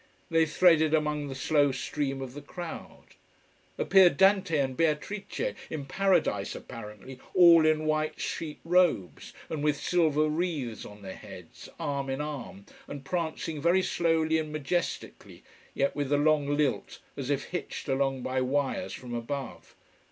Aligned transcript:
They 0.31 0.47
threaded 0.47 0.95
among 0.95 1.27
the 1.27 1.35
slow 1.35 1.71
stream 1.71 2.23
of 2.23 2.33
the 2.33 2.41
crowd. 2.41 3.13
Appeared 3.77 4.17
Dante 4.17 4.57
and 4.57 4.75
Beatrice, 4.75 5.53
in 5.69 5.85
Paradise 5.85 6.55
apparently, 6.55 7.19
all 7.35 7.67
in 7.67 7.85
white 7.85 8.19
sheet 8.19 8.59
robes, 8.65 9.31
and 9.47 9.63
with 9.63 9.77
silver 9.77 10.27
wreaths 10.27 10.87
on 10.87 11.03
their 11.03 11.13
heads, 11.17 11.69
arm 11.79 12.09
in 12.09 12.19
arm, 12.19 12.65
and 12.87 13.05
prancing 13.05 13.61
very 13.61 13.83
slowly 13.83 14.39
and 14.39 14.51
majestically, 14.51 15.43
yet 15.75 15.95
with 15.95 16.09
the 16.09 16.17
long 16.17 16.47
lilt 16.47 16.97
as 17.15 17.29
if 17.29 17.49
hitched 17.51 17.87
along 17.87 18.23
by 18.23 18.41
wires 18.41 18.93
from 18.93 19.13
above. 19.13 19.75